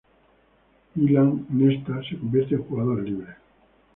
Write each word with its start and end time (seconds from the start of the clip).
Milan, 0.95 1.45
Nesta 1.51 2.01
se 2.09 2.17
convierte 2.17 2.55
en 2.55 2.63
jugador 2.63 3.03
libre. 3.07 3.35